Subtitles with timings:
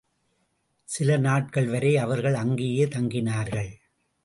[0.83, 3.71] சில நாட்கள் வரை அவர்கள் அங்கேயே தங்கினார்கள்.